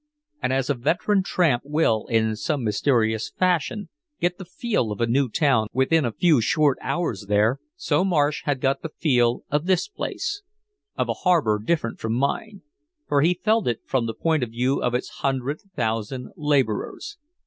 [0.41, 3.89] And as a veteran tramp will in some mysterious fashion
[4.19, 8.41] get the feel of a new town within a few short hours there, so Marsh
[8.45, 10.41] had got the feel of this place
[10.97, 12.63] of a harbor different from mine,
[13.07, 17.19] for he felt it from the point of view of its hundred thousand laborers.